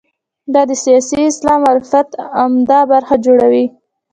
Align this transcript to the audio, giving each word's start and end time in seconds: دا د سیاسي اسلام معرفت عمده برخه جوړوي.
دا 0.53 0.61
د 0.69 0.71
سیاسي 0.83 1.19
اسلام 1.31 1.59
معرفت 1.65 2.09
عمده 2.41 2.79
برخه 2.91 3.15
جوړوي. 3.25 3.65